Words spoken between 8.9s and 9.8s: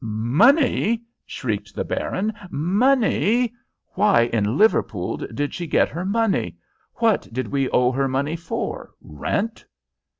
Rent?"